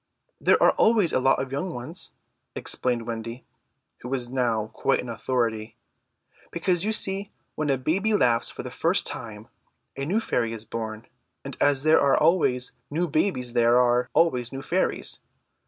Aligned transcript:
"There 0.39 0.57
are 0.63 0.71
always 0.71 1.13
a 1.13 1.19
lot 1.19 1.37
of 1.39 1.51
young 1.51 1.71
ones," 1.75 2.13
explained 2.55 3.05
Wendy, 3.05 3.45
who 3.99 4.09
was 4.09 4.31
now 4.31 4.71
quite 4.73 4.99
an 4.99 5.09
authority, 5.09 5.77
"because 6.49 6.83
you 6.83 6.91
see 6.91 7.31
when 7.53 7.69
a 7.69 7.77
new 7.77 7.83
baby 7.83 8.15
laughs 8.15 8.49
for 8.49 8.63
the 8.63 8.71
first 8.71 9.05
time 9.05 9.47
a 9.95 10.03
new 10.05 10.19
fairy 10.19 10.53
is 10.53 10.65
born, 10.65 11.05
and 11.45 11.55
as 11.61 11.83
there 11.83 12.01
are 12.01 12.17
always 12.17 12.71
new 12.89 13.07
babies 13.07 13.53
there 13.53 13.79
are 13.79 14.09
always 14.13 14.51
new 14.51 14.63
fairies. 14.63 15.19